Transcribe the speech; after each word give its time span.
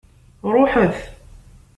Ṛuḥet! 0.53 0.97